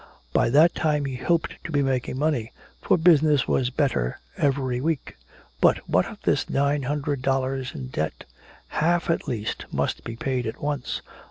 By 0.33 0.49
that 0.49 0.73
time 0.73 1.05
he 1.05 1.13
hoped 1.17 1.63
to 1.63 1.71
be 1.71 1.83
making 1.83 2.17
money, 2.17 2.51
for 2.81 2.97
business 2.97 3.47
was 3.47 3.69
better 3.69 4.19
every 4.35 4.81
week. 4.81 5.15
But 5.61 5.87
what 5.87 6.07
of 6.07 6.19
this 6.23 6.49
nine 6.49 6.81
hundred 6.81 7.21
dollars 7.21 7.75
in 7.75 7.89
debts? 7.89 8.25
Half 8.69 9.11
at 9.11 9.27
least 9.27 9.67
must 9.71 10.03
be 10.03 10.15
paid 10.15 10.47
at 10.47 10.59
once. 10.59 11.03